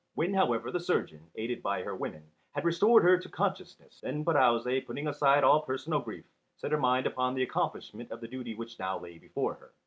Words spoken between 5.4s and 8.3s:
all personal grief, set her mind upon the accomplishment of the